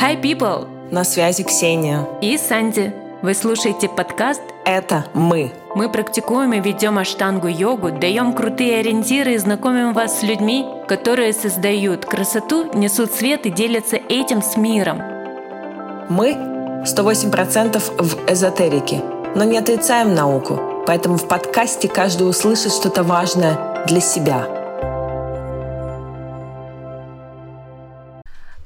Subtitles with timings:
[0.00, 0.68] Hi, people!
[0.92, 2.06] На связи Ксения.
[2.22, 2.94] И Санди.
[3.20, 5.50] Вы слушаете подкаст Это мы.
[5.74, 12.04] Мы практикуем и ведем аштангу-йогу, даем крутые ориентиры и знакомим вас с людьми, которые создают
[12.04, 15.02] красоту, несут свет и делятся этим с миром.
[16.08, 16.34] Мы
[16.84, 19.02] 108% в эзотерике,
[19.34, 24.46] но не отрицаем науку, поэтому в подкасте каждый услышит что-то важное для себя.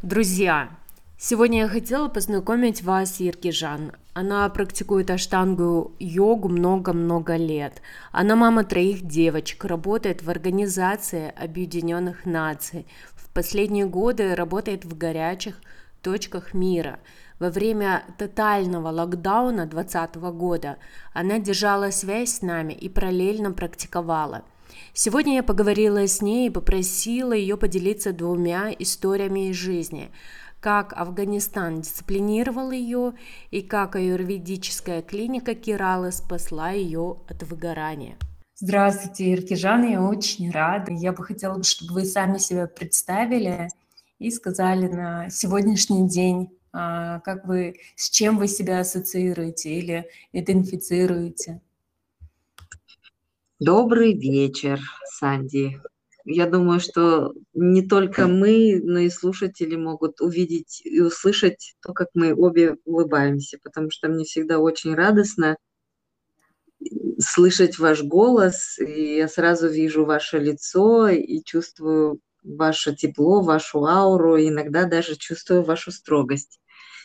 [0.03, 0.69] Друзья,
[1.25, 3.93] Сегодня я хотела познакомить вас с Иркижан.
[4.13, 7.81] Она практикует аштангу йогу много-много лет.
[8.11, 12.89] Она мама троих девочек, работает в Организации Объединенных Наций.
[13.15, 15.61] В последние годы работает в горячих
[16.03, 16.99] точках мира.
[17.39, 20.77] Во время тотального локдауна 2020 года
[21.13, 24.43] она держала связь с нами и параллельно практиковала.
[24.93, 30.11] Сегодня я поговорила с ней и попросила ее поделиться двумя историями из жизни–
[30.63, 33.15] как Афганистан дисциплинировал ее
[33.51, 38.17] и как аюрведическая клиника Киралы спасла ее от выгорания.
[38.55, 40.93] Здравствуйте, Иртижан, я очень рада.
[40.93, 43.71] Я бы хотела, чтобы вы сами себя представили
[44.21, 51.61] и сказали на сегодняшний день, а, как вы, с чем вы себя ассоциируете или идентифицируете.
[53.59, 55.81] Добрый вечер, Санди.
[56.25, 62.09] Я думаю, что не только мы, но и слушатели могут увидеть и услышать то, как
[62.15, 65.57] мы обе улыбаемся, потому что мне всегда очень радостно
[67.19, 74.37] слышать ваш голос, и я сразу вижу ваше лицо и чувствую ваше тепло, вашу ауру,
[74.37, 76.61] и иногда даже чувствую вашу строгость.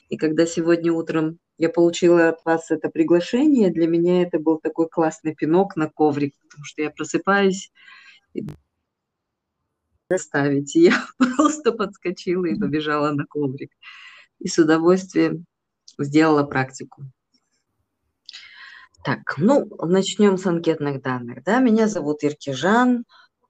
[0.10, 4.88] И когда сегодня утром я получила от вас это приглашение, для меня это был такой
[4.90, 7.72] классный пинок на коврик, потому что я просыпаюсь
[10.10, 10.76] заставить.
[10.76, 11.06] И я
[11.38, 13.72] просто подскочила и побежала на коврик.
[14.40, 15.46] И с удовольствием
[15.98, 17.04] сделала практику.
[19.04, 21.44] Так, ну, начнем с анкетных данных.
[21.44, 23.06] Да, меня зовут Иркижан.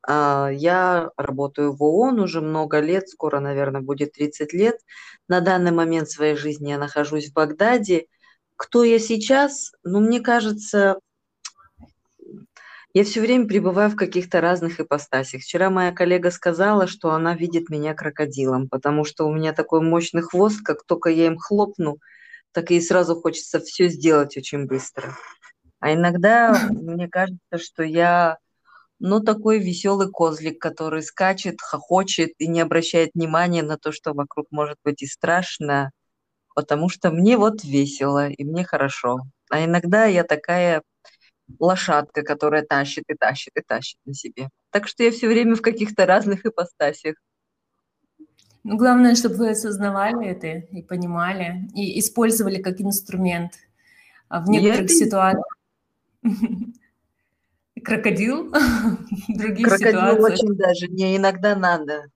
[0.08, 4.78] А, я работаю в ООН уже много лет, скоро, наверное, будет 30 лет.
[5.28, 8.06] На данный момент своей жизни я нахожусь в Багдаде.
[8.56, 9.72] Кто я сейчас?
[9.84, 11.00] Ну, мне кажется,
[12.94, 15.42] я все время пребываю в каких-то разных ипостасях.
[15.42, 20.22] Вчера моя коллега сказала, что она видит меня крокодилом, потому что у меня такой мощный
[20.22, 21.98] хвост, как только я им хлопну,
[22.54, 25.16] так и сразу хочется все сделать очень быстро.
[25.80, 28.38] А иногда мне кажется, что я,
[29.00, 34.48] ну, такой веселый козлик, который скачет, хохочет и не обращает внимания на то, что вокруг
[34.50, 35.92] может быть и страшно,
[36.56, 39.20] потому что мне вот весело и мне хорошо.
[39.50, 40.82] А иногда я такая
[41.60, 44.50] лошадка, которая тащит и тащит и тащит на себе.
[44.72, 47.16] Так что я все время в каких-то разных ипостасях.
[48.64, 53.54] Ну, главное, чтобы вы осознавали это и понимали, и использовали как инструмент
[54.30, 55.58] а в некоторых я ситуациях.
[57.84, 58.52] Крокодил,
[59.30, 60.34] другие Крокодил ситуации.
[60.34, 60.88] очень даже.
[60.90, 62.08] Мне иногда надо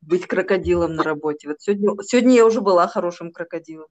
[0.00, 1.48] быть крокодилом на работе.
[1.48, 3.88] Вот сегодня, сегодня я уже была хорошим крокодилом.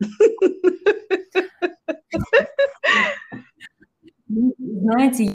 [4.32, 5.34] Знаете,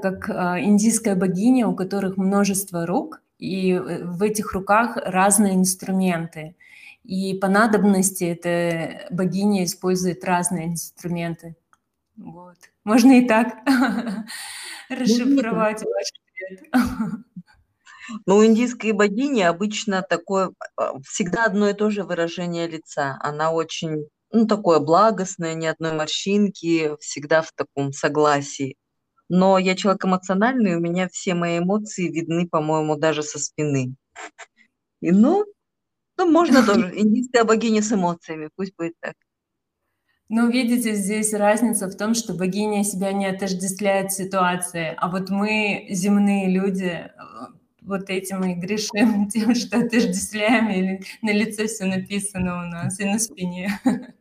[0.00, 6.56] как а, индийская богиня, у которых множество рук, и э, в этих руках разные инструменты.
[7.04, 11.56] И по надобности эта богиня использует разные инструменты.
[12.16, 12.56] Вот.
[12.84, 13.58] Можно и так
[14.88, 17.24] расшифровать ваш ответ.
[18.24, 23.18] Ну, у индийской богини обычно такое, а, всегда одно и то же выражение лица.
[23.20, 28.76] Она очень ну, такое благостное, ни одной морщинки, всегда в таком согласии.
[29.28, 33.94] Но я человек эмоциональный, у меня все мои эмоции видны, по-моему, даже со спины.
[35.00, 35.44] И ну,
[36.16, 36.92] ну можно тоже.
[36.96, 39.14] Индийская богиня с эмоциями, пусть будет так.
[40.28, 45.86] Ну, видите, здесь разница в том, что богиня себя не отождествляет ситуации, а вот мы,
[45.90, 47.10] земные люди,
[47.86, 53.04] вот этим и грешим, тем, что отождествляем, или на лице все написано у нас, и
[53.04, 53.80] на спине.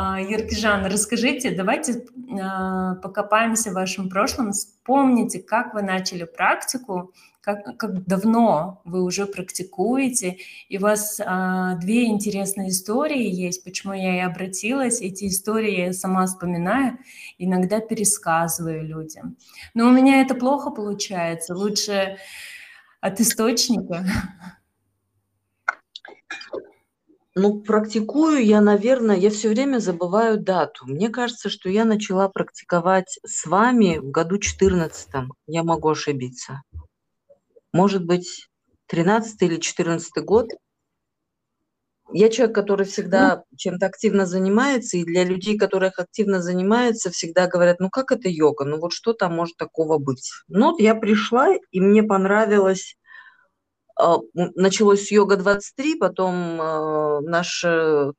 [0.00, 2.06] А, Еркижан, расскажите, давайте
[2.40, 9.26] а, покопаемся в вашем прошлом, вспомните, как вы начали практику, как, как давно вы уже
[9.26, 10.36] практикуете,
[10.68, 15.92] и у вас а, две интересные истории есть, почему я и обратилась, эти истории я
[15.92, 16.98] сама вспоминаю,
[17.38, 19.36] иногда пересказываю людям.
[19.74, 22.18] Но у меня это плохо получается, лучше
[23.00, 24.04] от источника?
[27.40, 30.86] Ну, практикую я, наверное, я все время забываю дату.
[30.86, 35.08] Мне кажется, что я начала практиковать с вами в году 14
[35.46, 36.62] Я могу ошибиться.
[37.72, 38.48] Может быть,
[38.86, 40.48] 13 или 14 год.
[42.12, 47.80] Я человек, который всегда чем-то активно занимается, и для людей, которые активно занимаются, всегда говорят,
[47.80, 50.30] ну как это йога, ну вот что там может такого быть.
[50.48, 52.96] Ну вот я пришла, и мне понравилось,
[53.96, 58.12] а, началось с йога 23, потом э, наш, э,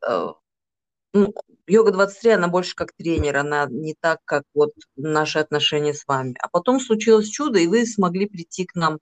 [1.14, 1.34] ну,
[1.68, 6.36] йога 23, она больше как тренер, она не так, как вот наши отношения с вами.
[6.42, 9.00] А потом случилось чудо, и вы смогли прийти к нам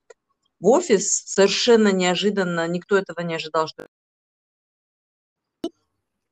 [0.60, 3.86] в офис совершенно неожиданно, никто этого не ожидал, что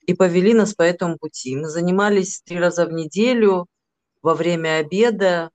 [0.06, 1.56] и повели нас по этому пути.
[1.56, 3.66] Мы занимались три раза в неделю,
[4.22, 5.50] во время обеда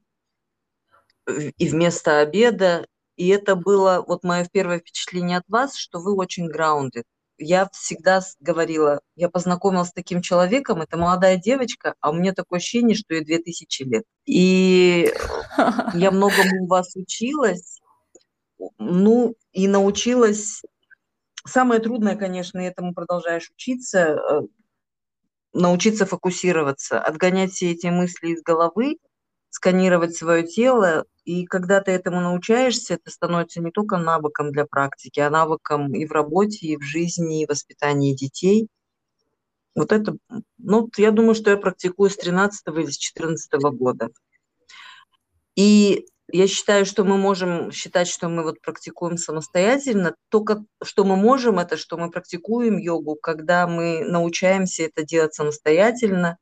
[1.27, 2.85] и вместо обеда.
[3.15, 7.03] И это было вот мое первое впечатление от вас, что вы очень grounded.
[7.37, 12.57] Я всегда говорила, я познакомилась с таким человеком, это молодая девочка, а у меня такое
[12.57, 14.03] ощущение, что ей 2000 лет.
[14.25, 15.11] И
[15.95, 17.79] я многому у вас училась,
[18.77, 20.61] ну и научилась
[21.45, 24.41] Самое трудное, конечно, этому продолжаешь учиться, э,
[25.53, 28.97] научиться фокусироваться, отгонять все эти мысли из головы,
[29.49, 31.05] сканировать свое тело.
[31.25, 36.05] И когда ты этому научаешься, это становится не только навыком для практики, а навыком и
[36.05, 38.67] в работе, и в жизни, и в воспитании детей.
[39.75, 40.17] Вот это,
[40.57, 44.09] ну, я думаю, что я практикую с 13 или с 14 года.
[45.55, 50.15] И я считаю, что мы можем считать, что мы вот практикуем самостоятельно.
[50.29, 56.37] Только что мы можем, это что мы практикуем йогу, когда мы научаемся это делать самостоятельно,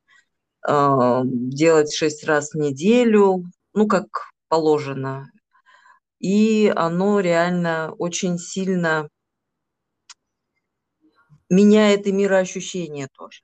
[0.66, 3.44] э, делать шесть раз в неделю,
[3.74, 4.06] ну, как
[4.48, 5.30] положено.
[6.18, 9.08] И оно реально очень сильно
[11.48, 13.42] меняет и мироощущение тоже.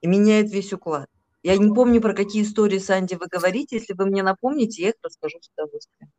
[0.00, 1.08] И меняет весь уклад.
[1.42, 3.76] Я не помню, про какие истории, Санди, вы говорите.
[3.76, 6.10] Если вы мне напомните, я их расскажу с удовольствием.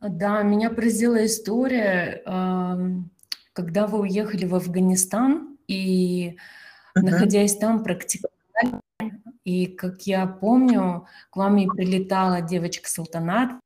[0.00, 2.22] Да, меня поразила история,
[3.52, 7.02] когда вы уехали в Афганистан и, uh-huh.
[7.02, 8.80] находясь там, практиковали.
[9.44, 13.60] И, как я помню, к вам и прилетала девочка Салтанат,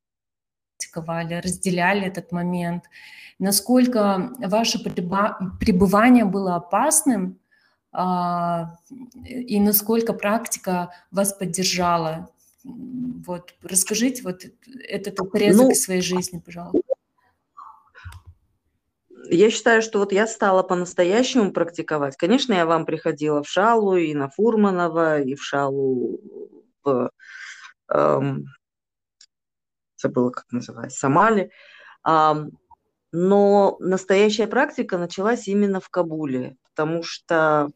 [0.77, 2.85] практиковали, разделяли этот момент.
[3.39, 7.40] Насколько ваше пребывание было опасным,
[7.93, 12.31] и насколько практика вас поддержала.
[12.63, 14.45] Вот, расскажите вот
[14.87, 16.81] этот отрезок ну, своей жизни, пожалуйста.
[19.33, 22.17] Я считаю, что вот я стала по-настоящему практиковать.
[22.17, 26.21] Конечно, я вам приходила в Шалу и на Фурманова, и в Шалу
[26.85, 27.11] в...
[27.89, 28.47] Эм,
[29.97, 31.51] забыла, как называется, Сомали.
[32.07, 32.59] Эм,
[33.13, 37.71] но настоящая практика началась именно в Кабуле, потому что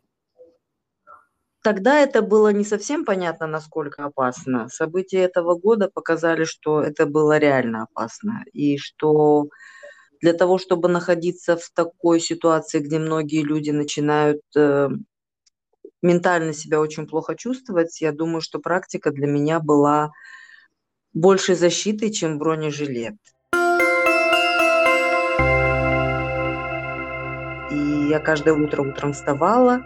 [1.64, 4.69] Тогда это было не совсем понятно, насколько опасно.
[4.69, 8.44] События этого года показали, что это было реально опасно.
[8.52, 9.49] И что
[10.20, 14.90] для того, чтобы находиться в такой ситуации, где многие люди начинают э,
[16.02, 20.12] ментально себя очень плохо чувствовать, я думаю, что практика для меня была
[21.14, 23.16] большей защитой, чем бронежилет.
[27.70, 29.82] И я каждое утро утром вставала,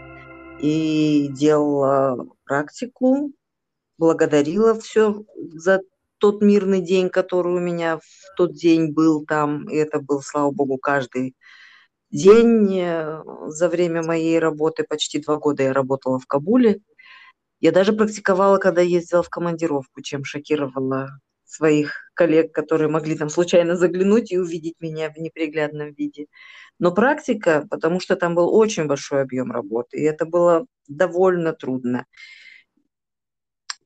[0.61, 3.33] и делала практику,
[3.99, 5.81] благодарила все за
[6.19, 9.69] тот мирный день, который у меня в тот день был там.
[9.69, 11.35] И это был, слава богу, каждый
[12.11, 14.85] день э, за время моей работы.
[14.85, 16.81] Почти два года я работала в Кабуле.
[17.61, 23.75] Я даже практиковала, когда ездила в командировку, чем шокировала своих коллег, которые могли там случайно
[23.75, 26.27] заглянуть и увидеть меня в неприглядном виде.
[26.79, 32.07] Но практика, потому что там был очень большой объем работы, и это было довольно трудно,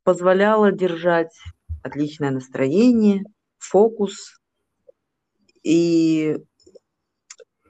[0.02, 1.32] позволяла держать
[1.82, 3.24] отличное настроение,
[3.58, 4.40] фокус
[5.62, 6.36] и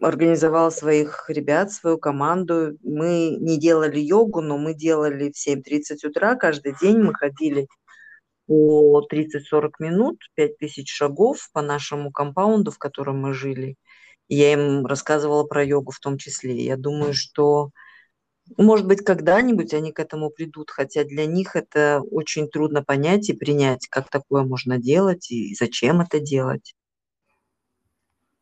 [0.00, 2.76] организовала своих ребят, свою команду.
[2.82, 6.98] Мы не делали йогу, но мы делали в 7.30 утра каждый день.
[6.98, 7.68] Мы ходили
[8.46, 13.76] по 30-40 минут, 5000 шагов по нашему компаунду, в котором мы жили–
[14.28, 16.64] я им рассказывала про йогу в том числе.
[16.64, 17.70] Я думаю, что,
[18.56, 23.34] может быть, когда-нибудь они к этому придут, хотя для них это очень трудно понять и
[23.34, 26.74] принять, как такое можно делать и зачем это делать.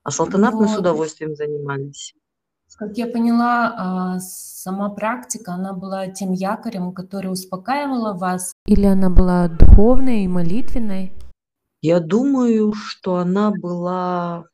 [0.03, 0.61] А Салтанат Но...
[0.61, 2.15] мы с удовольствием занимались.
[2.77, 8.55] Как я поняла, а, сама практика, она была тем якорем, который успокаивала вас?
[8.71, 11.13] Или она была духовной и молитвенной?
[11.83, 14.45] Я думаю, что она была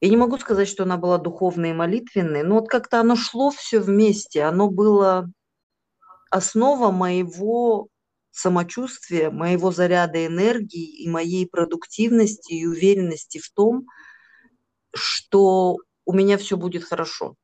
[0.00, 3.52] я не могу сказать, что она была духовной и молитвенной, но вот как-то оно шло
[3.52, 4.42] все вместе.
[4.42, 5.30] Оно было
[6.32, 7.86] основа моего
[8.32, 13.86] самочувствия, моего заряда энергии и моей продуктивности и уверенности в том,
[14.92, 17.36] что у меня все будет хорошо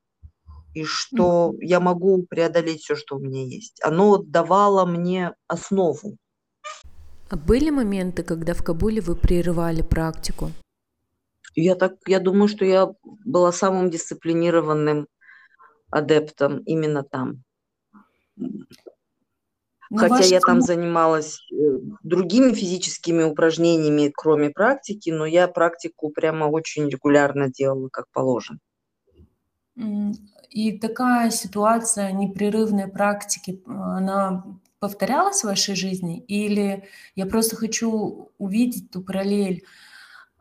[0.79, 3.79] и что я могу преодолеть все, что у меня есть.
[3.83, 6.17] Оно давало мне основу.
[7.29, 10.51] А были моменты, когда в Кабуле вы прерывали практику?
[11.55, 12.87] Я так, я думаю, что я
[13.25, 15.07] была самым дисциплинированным
[15.91, 17.43] адептом именно там.
[18.37, 21.55] Ну, Хотя я там занималась э,
[22.03, 28.59] другими физическими упражнениями, кроме практики, но я практику прямо очень регулярно делала, как положено.
[30.49, 34.43] И такая ситуация непрерывной практики, она
[34.79, 36.19] повторялась в вашей жизни?
[36.19, 39.63] Или я просто хочу увидеть ту параллель,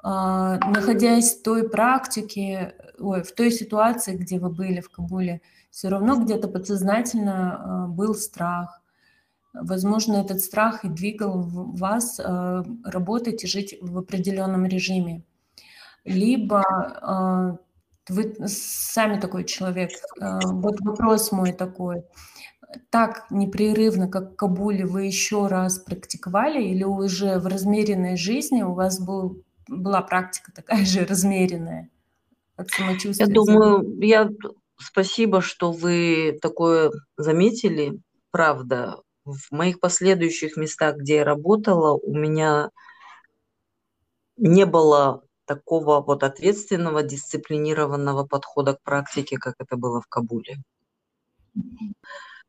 [0.03, 5.89] а, находясь в той практике, ой, в той ситуации, где вы были в Кабуле, все
[5.89, 8.81] равно где-то подсознательно а, был страх.
[9.53, 15.25] Возможно, этот страх и двигал вас а, работать и жить в определенном режиме.
[16.05, 16.63] Либо
[18.09, 19.91] вы сами такой человек.
[20.21, 22.05] Э, вот вопрос мой такой.
[22.91, 28.75] Так непрерывно, как в Кабуле, вы еще раз практиковали или уже в размеренной жизни у
[28.75, 31.91] вас был, была практика такая же размеренная
[32.57, 33.27] от самочувствия?
[33.27, 34.29] Я думаю, я
[34.77, 38.01] спасибо, что вы такое заметили.
[38.31, 42.71] Правда, в моих последующих местах, где я работала, у меня
[44.37, 50.59] не было такого вот ответственного, дисциплинированного подхода к практике, как это было в Кабуле.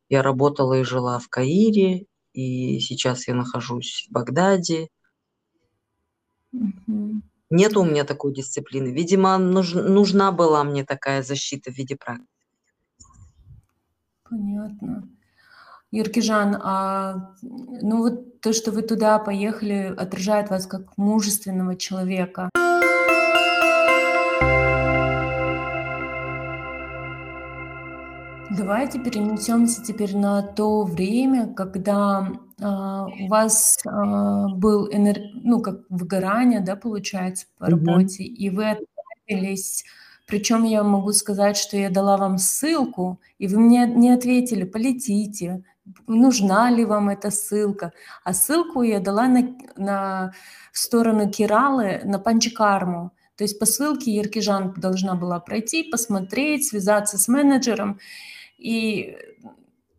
[0.08, 4.88] Я работала и жила в Каире, и сейчас я нахожусь в Багдаде.
[7.50, 8.88] Нет у меня такой дисциплины.
[8.88, 12.28] Видимо, нуж, нужна была мне такая защита в виде практики.
[14.28, 15.08] Понятно.
[15.92, 22.50] Юркижан, а ну вот то, что вы туда поехали, отражает вас как мужественного человека.
[28.50, 35.20] Давайте перенесемся теперь на то время, когда а, у вас а, был энер...
[35.34, 37.86] ну, как выгорание, да, получается, по Мгм.
[37.86, 39.84] работе, и вы отправились.
[40.26, 45.62] Причем я могу сказать, что я дала вам ссылку, и вы мне не ответили, полетите,
[46.08, 47.92] нужна ли вам эта ссылка.
[48.24, 50.32] А ссылку я дала на, на
[50.72, 53.12] в сторону Киралы, на Панчикарму.
[53.36, 57.98] То есть по ссылке Еркижан должна была пройти, посмотреть, связаться с менеджером
[58.60, 59.16] и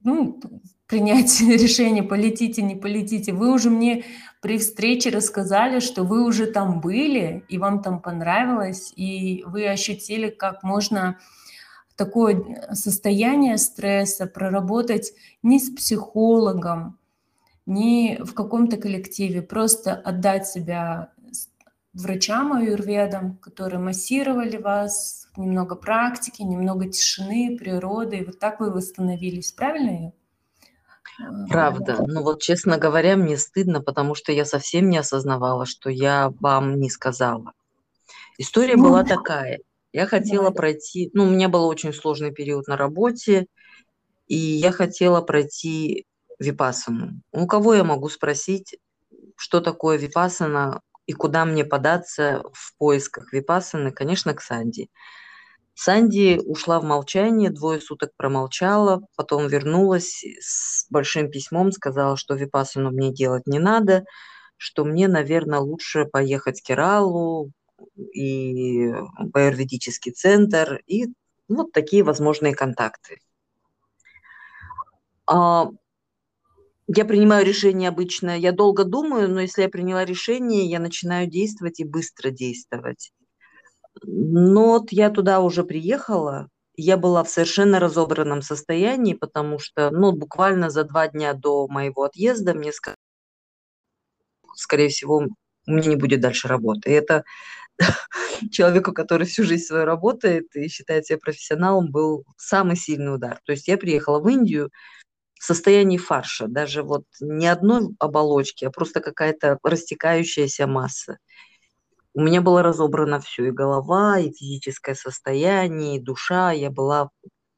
[0.04, 0.40] ну,
[0.88, 3.34] принять решение, полетите, не полетите.
[3.34, 4.04] Вы уже мне
[4.42, 10.30] при встрече рассказали, что вы уже там были, и вам там понравилось, и вы ощутили,
[10.30, 11.18] как можно
[11.96, 15.14] такое состояние стресса проработать
[15.44, 16.98] не с психологом,
[17.66, 21.12] не в каком-то коллективе, просто отдать себя
[21.94, 29.52] врачам аюрведам, которые массировали вас, немного практики, немного тишины, природы, и вот так вы восстановились,
[29.52, 30.14] правильно
[31.50, 31.98] Правда.
[32.08, 36.80] Ну вот, честно говоря, мне стыдно, потому что я совсем не осознавала, что я вам
[36.80, 37.54] не сказала.
[38.38, 39.60] История ну, была такая.
[39.94, 40.52] Я хотела да.
[40.52, 43.46] пройти, ну, у меня был очень сложный период на работе,
[44.28, 46.06] и я хотела пройти
[46.40, 47.22] випасану.
[47.32, 48.78] У кого я могу спросить,
[49.36, 54.90] что такое випасана, и куда мне податься в поисках Випассаны, конечно, к Санди.
[55.74, 62.92] Санди ушла в молчание, двое суток промолчала, потом вернулась с большим письмом, сказала, что Випассану
[62.92, 64.04] мне делать не надо,
[64.58, 67.52] что мне, наверное, лучше поехать в Кералу
[68.14, 68.92] и
[69.34, 71.08] аюрведический центр, и
[71.48, 73.20] вот такие возможные контакты.
[75.26, 75.68] А,
[76.88, 81.80] я принимаю решение обычно, я долго думаю, но если я приняла решение, я начинаю действовать
[81.80, 83.12] и быстро действовать.
[84.04, 90.12] Но вот я туда уже приехала, я была в совершенно разобранном состоянии, потому что, ну,
[90.12, 92.98] буквально за два дня до моего отъезда мне сказали,
[94.56, 95.28] скорее всего,
[95.68, 96.90] у меня не будет дальше работы.
[96.90, 97.24] И это
[98.52, 103.40] человеку, который всю жизнь свою работает и считает себя профессионалом, был самый сильный удар.
[103.46, 104.72] То есть я приехала в Индию,
[105.44, 111.18] состоянии фарша, даже вот не одной оболочки, а просто какая-то растекающаяся масса.
[112.14, 116.52] У меня было разобрано все, и голова, и физическое состояние, и душа.
[116.52, 117.10] Я была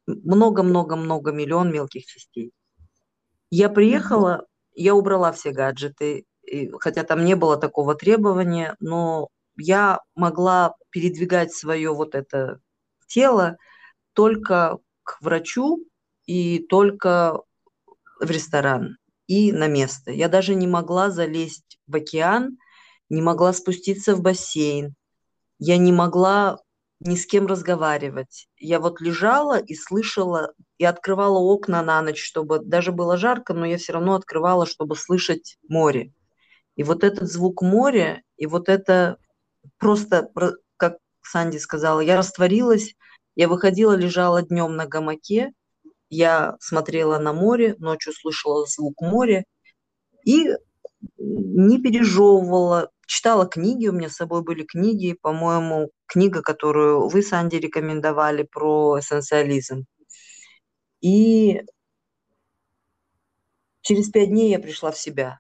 [0.07, 2.51] много-много-много миллион мелких частей.
[3.49, 9.99] Я приехала, я убрала все гаджеты, и, хотя там не было такого требования, но я
[10.15, 12.59] могла передвигать свое вот это
[13.07, 13.57] тело
[14.13, 15.83] только к врачу
[16.25, 17.41] и только
[18.25, 20.11] в ресторан и на место.
[20.11, 22.57] Я даже не могла залезть в океан,
[23.09, 24.95] не могла спуститься в бассейн.
[25.59, 26.59] Я не могла
[26.99, 28.47] ни с кем разговаривать.
[28.57, 33.65] Я вот лежала и слышала, и открывала окна на ночь, чтобы даже было жарко, но
[33.65, 36.13] я все равно открывала, чтобы слышать море.
[36.75, 39.17] И вот этот звук моря, и вот это
[39.77, 40.29] просто,
[40.77, 42.95] как Санди сказала, я растворилась,
[43.35, 45.51] я выходила, лежала днем на гамаке,
[46.13, 49.43] я смотрела на море, ночью слышала звук моря
[50.25, 50.49] и
[51.17, 57.55] не пережевывала, читала книги, у меня с собой были книги, по-моему, книга, которую вы, Санди,
[57.55, 59.85] рекомендовали про эссенциализм.
[61.01, 61.61] И
[63.81, 65.39] через пять дней я пришла в себя.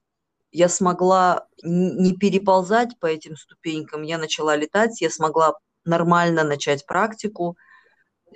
[0.51, 5.53] Я смогла не переползать по этим ступенькам, я начала летать, я смогла
[5.85, 7.57] нормально начать практику.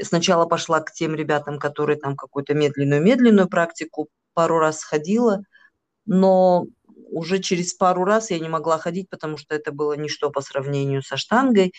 [0.01, 5.43] Сначала пошла к тем ребятам, которые там какую-то медленную-медленную практику пару раз ходила,
[6.05, 6.65] но
[7.09, 11.01] уже через пару раз я не могла ходить, потому что это было ничто по сравнению
[11.01, 11.73] со штангой.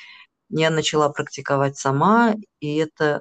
[0.51, 3.21] Я начала практиковать сама, и это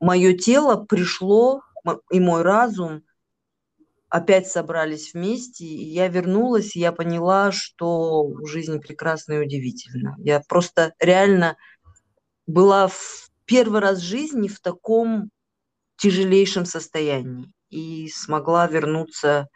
[0.00, 1.62] мое тело пришло,
[2.10, 3.02] и мой разум
[4.08, 10.16] опять собрались вместе, и я вернулась, и я поняла, что жизнь прекрасна и удивительна.
[10.18, 11.56] Я просто реально
[12.48, 15.30] была в первый раз в жизни в таком
[15.98, 19.48] тяжелейшем состоянии и смогла вернуться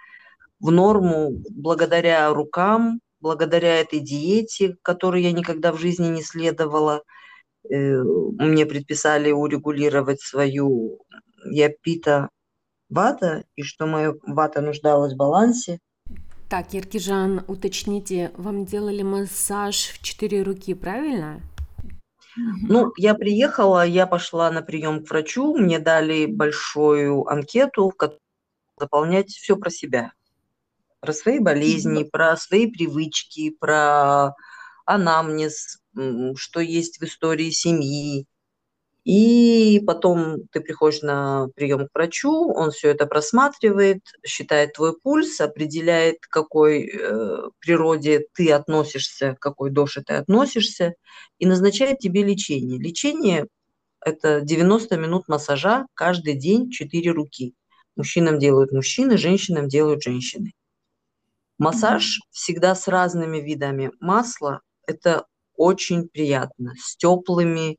[0.60, 7.02] в норму благодаря рукам, благодаря этой диете, которой я никогда в жизни не следовала.
[7.68, 11.00] Э, мне предписали урегулировать свою
[11.44, 12.28] япита
[12.90, 15.78] вата, и что моя вата нуждалась в балансе.
[16.50, 21.40] Так, Еркижан, уточните, вам делали массаж в четыре руки, правильно?
[22.36, 28.20] Ну, я приехала, я пошла на прием к врачу, мне дали большую анкету, в которой
[28.78, 30.12] заполнять все про себя.
[31.00, 34.34] Про свои болезни, про свои привычки, про
[34.86, 35.80] анамнез,
[36.36, 38.26] что есть в истории семьи.
[39.04, 45.40] И потом ты приходишь на прием к врачу, он все это просматривает, считает твой пульс,
[45.40, 50.94] определяет, к какой э, природе ты относишься, к какой доше ты относишься,
[51.38, 52.78] и назначает тебе лечение.
[52.78, 53.48] Лечение–
[54.04, 57.54] это 90 минут массажа каждый день, 4 руки.
[57.96, 60.52] Мужчинам делают мужчины, женщинам делают женщины.
[61.58, 64.60] Массаж всегда с разными видами масла.
[64.86, 66.74] Это очень приятно.
[66.78, 67.76] С теплыми,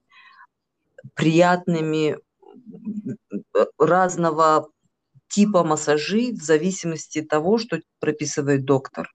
[1.16, 2.18] приятными,
[3.78, 4.70] разного
[5.30, 9.12] типа массажи в зависимости от того, что прописывает доктор.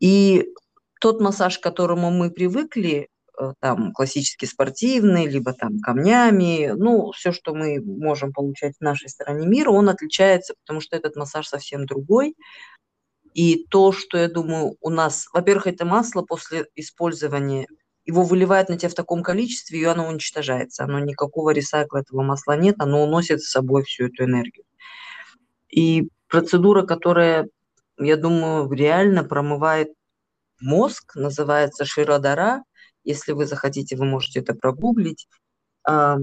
[0.00, 0.46] И
[1.00, 7.32] тот массаж, к которому мы привыкли, э, там классический спортивный, либо там камнями, ну, все,
[7.32, 11.84] что мы можем получать в нашей стороне мира, он отличается, потому что этот массаж совсем
[11.86, 12.34] другой.
[13.34, 17.66] И то, что я думаю, у нас, во-первых, это масло после использования,
[18.06, 20.84] его выливают на тебя в таком количестве, и оно уничтожается.
[20.84, 24.64] Оно никакого ресайкла этого масла нет, оно уносит с собой всю эту энергию.
[25.68, 27.48] И процедура, которая,
[27.98, 29.92] я думаю, реально промывает
[30.60, 32.62] мозг, называется широдара.
[33.02, 35.28] Если вы захотите, вы можете это прогуглить.
[35.84, 36.18] А,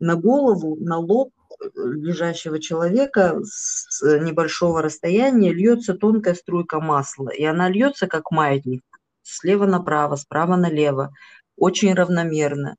[0.00, 1.32] на голову, на лоб
[1.74, 8.82] лежащего человека с небольшого расстояния льется тонкая струйка масла, и она льется как маятник
[9.28, 11.12] слева направо, справа налево,
[11.56, 12.76] очень равномерно.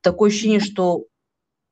[0.00, 1.04] Такое ощущение, что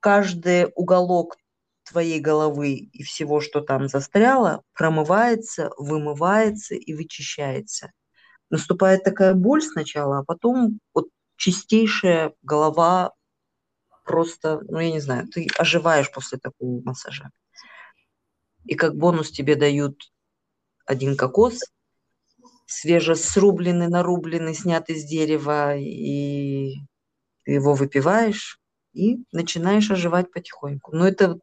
[0.00, 1.36] каждый уголок
[1.84, 7.90] твоей головы и всего, что там застряло, промывается, вымывается и вычищается.
[8.48, 13.12] Наступает такая боль сначала, а потом вот чистейшая голова
[14.04, 17.30] просто, ну, я не знаю, ты оживаешь после такого массажа.
[18.64, 20.12] И как бонус тебе дают
[20.86, 21.60] один кокос,
[22.70, 26.76] свежесрубленный, нарубленный, снятый с дерева, и
[27.44, 28.58] ты его выпиваешь
[28.92, 30.94] и начинаешь оживать потихоньку.
[30.94, 31.38] Но это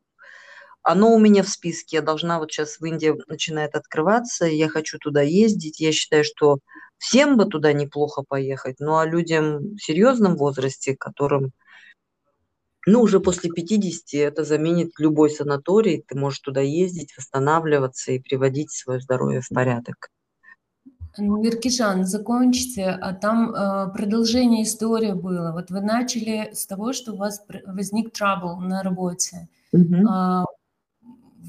[0.83, 1.97] оно у меня в списке.
[1.97, 5.81] Я должна вот сейчас в Индии начинает открываться, я хочу туда ездить.
[5.81, 6.59] Я считаю, что
[6.97, 11.51] всем бы туда неплохо поехать, ну а людям в серьезном возрасте, которым
[12.85, 16.05] ну, уже после 50 это заменит любой санаторий.
[16.07, 20.09] Ты можешь туда ездить, восстанавливаться и приводить свое здоровье в порядок.
[21.17, 25.51] Миркижан, закончите, а там э, продолжение истории было.
[25.51, 29.47] Вот вы начали с того, что у вас возник трабл на работе.
[29.71, 30.07] Угу.
[30.09, 30.45] А,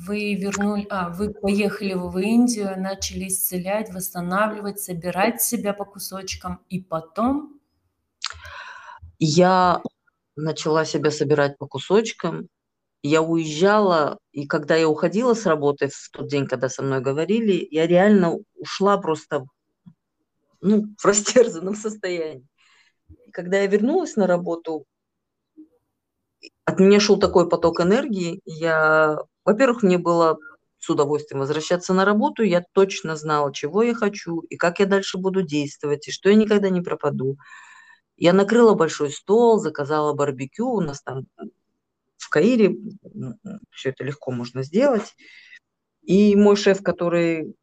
[0.06, 6.80] вы вернули, а, вы поехали в Индию, начали исцелять, восстанавливать, собирать себя по кусочкам, и
[6.80, 7.60] потом?
[9.18, 9.82] Я
[10.36, 12.48] начала себя собирать по кусочкам.
[13.02, 17.66] Я уезжала, и когда я уходила с работы в тот день, когда со мной говорили,
[17.70, 19.46] я реально ушла просто
[20.60, 22.46] ну, в растерзанном состоянии.
[23.32, 24.84] когда я вернулась на работу,
[26.64, 28.40] от меня шел такой поток энергии.
[28.44, 30.38] Я, во-первых, мне было
[30.78, 32.42] с удовольствием возвращаться на работу.
[32.42, 36.34] Я точно знала, чего я хочу и как я дальше буду действовать, и что я
[36.34, 37.36] никогда не пропаду.
[38.16, 40.68] Я накрыла большой стол, заказала барбекю.
[40.68, 41.26] У нас там
[42.16, 42.76] в Каире
[43.70, 45.14] все это легко можно сделать.
[46.02, 47.54] И мой шеф, который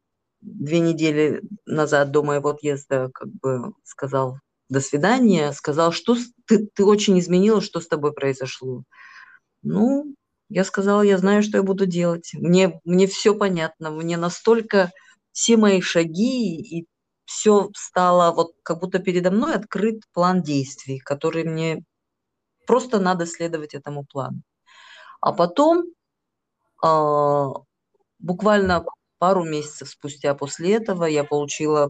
[0.46, 6.84] две недели назад до моего отъезда как бы сказал до свидания, сказал, что ты, ты
[6.84, 8.82] очень изменила, что с тобой произошло.
[9.62, 10.14] Ну,
[10.48, 12.30] я сказала, я знаю, что я буду делать.
[12.34, 14.92] Мне, мне все понятно, мне настолько
[15.32, 16.86] все мои шаги и
[17.24, 21.84] все стало вот как будто передо мной открыт план действий, который мне
[22.66, 24.42] просто надо следовать этому плану.
[25.20, 25.84] А потом,
[26.84, 27.46] э,
[28.18, 28.84] буквально
[29.18, 31.88] пару месяцев спустя после этого, я получила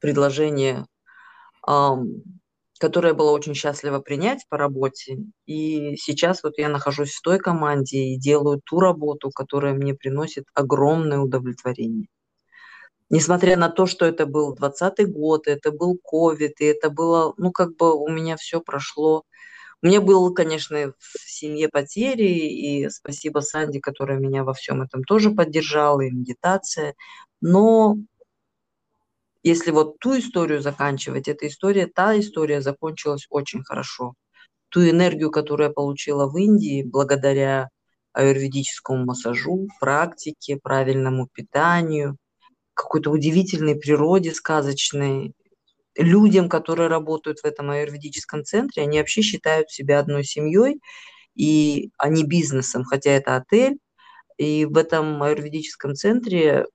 [0.00, 0.86] предложение
[2.78, 5.18] которое я была очень счастлива принять по работе.
[5.46, 10.44] И сейчас вот я нахожусь в той команде и делаю ту работу, которая мне приносит
[10.54, 12.08] огромное удовлетворение.
[13.10, 17.52] Несмотря на то, что это был 20 год, это был ковид, и это было, ну,
[17.52, 19.24] как бы у меня все прошло.
[19.82, 25.04] У меня было, конечно, в семье потери, и спасибо Санди, которая меня во всем этом
[25.04, 26.94] тоже поддержала, и медитация.
[27.40, 27.96] Но
[29.44, 34.14] если вот ту историю заканчивать, эта история, та история закончилась очень хорошо.
[34.68, 37.68] Ту энергию, которую я получила в Индии благодаря
[38.12, 42.16] аюрведическому массажу, практике, правильному питанию,
[42.74, 45.32] какой-то удивительной природе сказочной,
[45.98, 50.80] людям, которые работают в этом аюрведическом центре, они вообще считают себя одной семьей,
[51.36, 53.78] и они бизнесом, хотя это отель.
[54.38, 56.66] И в этом аюрведическом центре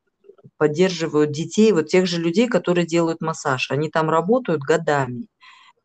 [0.57, 3.71] поддерживают детей, вот тех же людей, которые делают массаж.
[3.71, 5.27] Они там работают годами.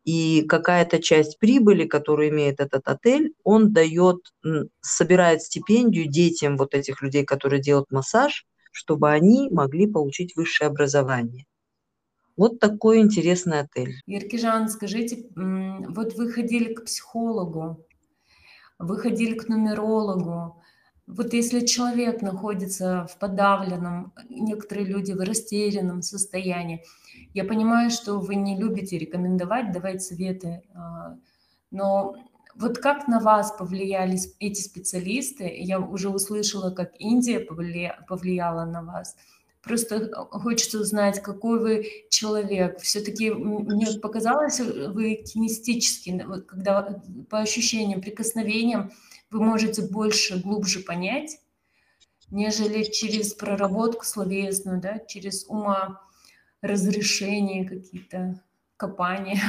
[0.04, 4.18] И какая-то часть прибыли, которую имеет этот отель, он дает,
[4.80, 11.44] собирает стипендию детям вот этих людей, которые делают массаж, чтобы они могли получить высшее образование.
[12.38, 14.00] Вот такой интересный отель.
[14.06, 17.84] Иркижан, скажите, вот вы ходили к психологу,
[18.78, 20.62] вы ходили к нумерологу,
[21.08, 26.84] вот если человек находится в подавленном, некоторые люди в растерянном состоянии,
[27.34, 31.16] я понимаю, что вы не любите рекомендовать, давать советы, а,
[31.70, 32.14] но
[32.54, 35.50] вот как на вас повлияли эти специалисты?
[35.58, 39.16] Я уже услышала, как Индия повлияла на вас.
[39.68, 42.80] Просто хочется узнать, какой вы человек.
[42.80, 48.90] Все-таки мне показалось, вы кинестически, когда по ощущениям, прикосновениям,
[49.30, 51.38] вы можете больше, глубже понять,
[52.30, 56.00] нежели через проработку словесную, да, через ума
[56.62, 58.42] разрешения какие-то,
[58.76, 59.40] копания.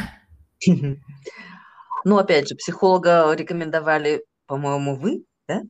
[2.05, 5.63] Ну, опять же, психолога рекомендовали, по-моему, вы, да?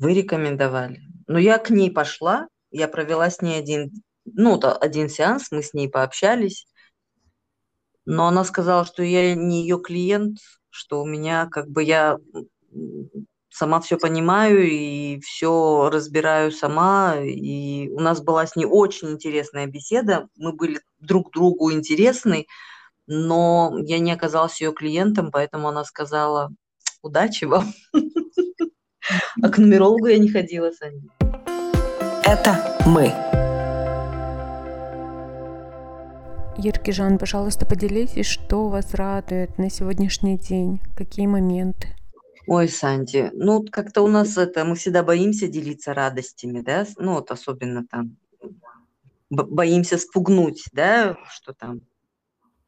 [0.00, 1.02] Вы рекомендовали.
[1.26, 3.92] Но я к ней пошла, я провела с ней один,
[4.24, 6.66] ну, один сеанс, мы с ней пообщались,
[8.06, 10.38] но она сказала, что я не ее клиент,
[10.70, 12.16] что у меня как бы я
[13.50, 17.16] сама все понимаю и все разбираю сама.
[17.22, 20.28] И у нас была с ней очень интересная беседа.
[20.36, 22.46] Мы были друг другу интересны,
[23.06, 26.50] но я не оказалась ее клиентом, поэтому она сказала,
[27.02, 27.74] удачи вам.
[29.42, 31.02] А к нумерологу я не ходила, Саня.
[32.24, 33.12] Это мы.
[36.58, 41.88] Еркижан, пожалуйста, поделитесь, что вас радует на сегодняшний день, какие моменты?
[42.46, 47.30] Ой, Санди, ну как-то у нас это, мы всегда боимся делиться радостями, да, ну вот
[47.30, 48.16] особенно там
[49.30, 51.82] боимся спугнуть, да, что там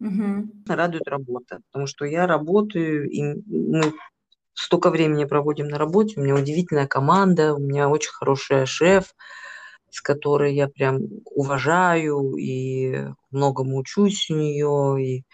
[0.01, 0.49] угу.
[0.69, 3.93] радует работа, потому что я работаю, и мы
[4.55, 9.15] столько времени проводим на работе, у меня удивительная команда, у меня очень хороший шеф,
[9.91, 15.25] с которой я прям уважаю и многому учусь у нее, и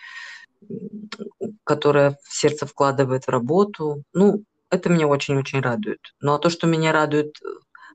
[1.65, 4.03] которая в сердце вкладывает в работу.
[4.13, 6.01] Ну, это меня очень-очень радует.
[6.21, 7.37] Ну, а то, что меня радует,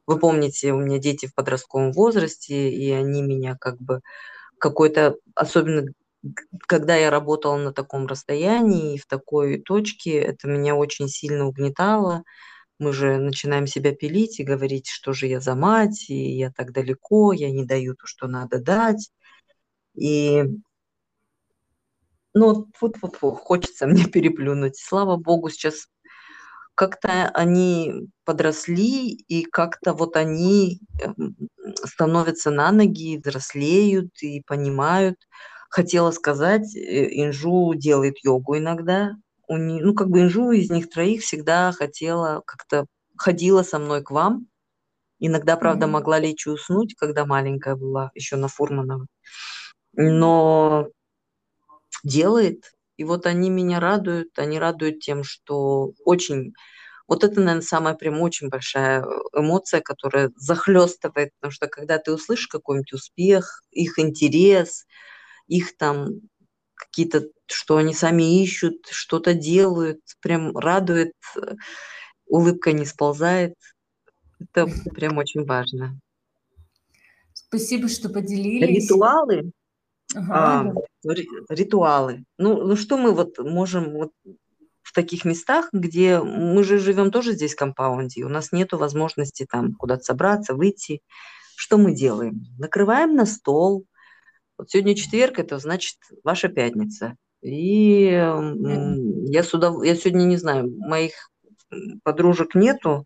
[0.07, 4.01] вы помните, у меня дети в подростковом возрасте, и они меня как бы
[4.57, 5.91] какой-то, особенно
[6.67, 12.23] когда я работала на таком расстоянии и в такой точке, это меня очень сильно угнетало
[12.79, 16.73] мы же начинаем себя пилить и говорить, что же я за мать, и я так
[16.73, 19.11] далеко, я не даю то, что надо дать.
[19.95, 20.43] И
[22.33, 24.77] ну, вот, вот, вот хочется мне переплюнуть.
[24.77, 25.87] Слава богу, сейчас
[26.75, 31.35] как-то они подросли, и как-то вот они эм,
[31.85, 35.17] становятся на ноги, взрослеют и понимают.
[35.73, 39.13] Хотела сказать, э, Инжу делает йогу иногда.
[39.47, 42.85] У не, ну, как бы Инжу из них троих всегда хотела как-то
[43.17, 44.45] ходила со мной к вам.
[45.19, 45.89] Иногда, правда, mm-hmm.
[45.89, 49.07] могла лечь и уснуть, когда маленькая была, еще на Фурманова.
[49.93, 50.89] Но
[52.03, 52.73] делает.
[52.97, 54.37] И вот они меня радуют.
[54.37, 56.53] Они радуют тем, что очень
[57.07, 59.03] вот это, наверное, самая прям очень большая
[59.35, 64.85] эмоция, которая захлестывает, потому что когда ты услышишь какой-нибудь успех, их интерес,
[65.47, 66.21] их там
[66.75, 71.13] какие-то, что они сами ищут, что-то делают, прям радует,
[72.25, 73.55] улыбка не сползает.
[74.39, 75.99] Это прям очень важно.
[77.33, 78.85] Спасибо, что поделились.
[78.85, 79.51] Ритуалы.
[80.15, 80.73] Ага.
[81.05, 81.13] А,
[81.49, 82.23] ритуалы.
[82.37, 84.11] Ну, ну что мы вот можем вот
[84.81, 89.47] в таких местах, где мы же живем тоже здесь в компаунде, у нас нет возможности
[89.49, 91.01] там куда-то собраться, выйти.
[91.55, 92.43] Что мы делаем?
[92.57, 93.85] Накрываем на стол.
[94.57, 97.15] Вот сегодня четверг, это значит ваша пятница.
[97.41, 101.29] И я, сюда, я сегодня не знаю, моих
[102.03, 103.03] подружек нету,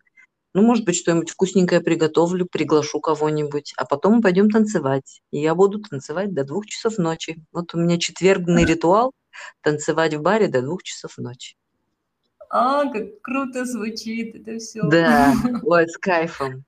[0.54, 5.20] ну, может быть, что-нибудь вкусненькое приготовлю, приглашу кого-нибудь, а потом пойдем танцевать.
[5.30, 7.44] И я буду танцевать до двух часов ночи.
[7.52, 9.12] Вот у меня четвергный ритуал–
[9.62, 11.56] танцевать в баре до двух часов ночи.
[12.50, 14.82] А, как круто звучит это все.
[14.82, 16.64] Да, ой, с кайфом.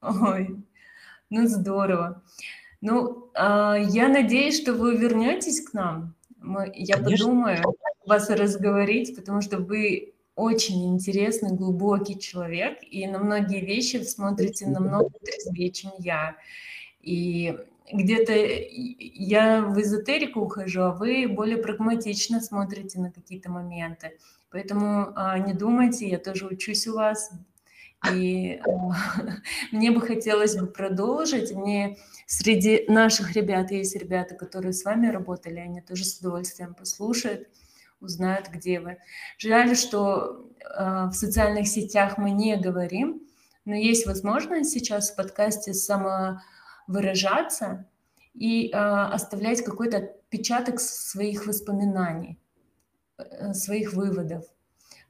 [0.00, 0.64] Ой,
[1.30, 2.22] ну здорово.
[2.82, 6.14] Ну, а, я надеюсь, что вы вернетесь к нам.
[6.38, 7.26] Мы, я Конечно.
[7.26, 7.62] подумаю
[8.04, 15.10] вас разговорить, потому что вы очень интересный, глубокий человек, и на многие вещи смотрите намного
[15.22, 16.36] трезвее, чем я.
[17.00, 17.56] И
[17.92, 24.18] где-то я в эзотерику ухожу, а вы более прагматично смотрите на какие-то моменты.
[24.50, 27.30] Поэтому а, не думайте, я тоже учусь у вас.
[28.10, 28.92] И а,
[29.72, 31.52] мне бы хотелось бы продолжить.
[31.52, 37.48] Мне среди наших ребят есть ребята, которые с вами работали, они тоже с удовольствием послушают,
[38.00, 38.98] узнают, где вы.
[39.38, 43.22] Жаль, что а, в социальных сетях мы не говорим,
[43.64, 47.86] но есть возможность сейчас в подкасте самовыражаться
[48.34, 52.38] и оставлять какой-то отпечаток своих воспоминаний.
[53.30, 54.44] Э, своих выводов.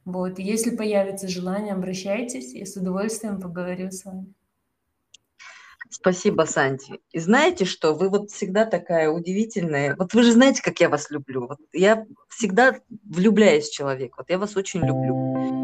[0.05, 0.39] Вот.
[0.39, 4.33] Если появится желание, обращайтесь, я с удовольствием поговорю с вами.
[5.89, 6.99] Спасибо, Санти.
[7.11, 9.95] И знаете что, вы вот всегда такая удивительная.
[9.95, 11.47] Вот вы же знаете, как я вас люблю.
[11.47, 14.15] Вот я всегда влюбляюсь в человека.
[14.17, 15.62] Вот я вас очень люблю.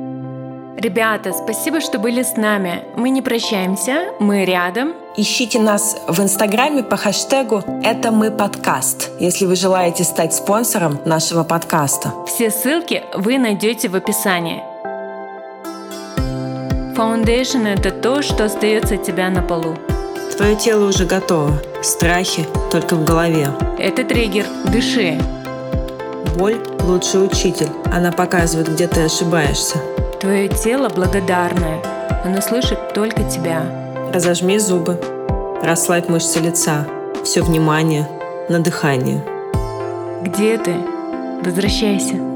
[0.80, 2.86] Ребята, спасибо, что были с нами.
[2.96, 4.94] Мы не прощаемся, мы рядом.
[5.18, 11.44] Ищите нас в Инстаграме по хэштегу «Это мы подкаст», если вы желаете стать спонсором нашего
[11.44, 12.14] подкаста.
[12.28, 14.64] Все ссылки вы найдете в описании.
[16.96, 19.76] Foundation– это то, что остается от тебя на полу.
[20.38, 21.62] Твое тело уже готово.
[21.82, 23.50] Страхи только в голове.
[23.80, 24.46] Это триггер.
[24.72, 25.20] Дыши.
[26.38, 27.70] Боль– лучший учитель.
[27.94, 29.78] Она показывает, где ты ошибаешься.
[30.20, 31.82] Твое тело благодарное.
[32.26, 33.64] Оно слышит только тебя.
[34.14, 35.00] Разожми зубы.
[35.64, 36.86] Расслабь мышцы лица.
[37.24, 38.06] Все внимание
[38.50, 39.24] на дыхание.
[40.22, 40.76] Где ты?
[41.42, 42.29] Возвращайся.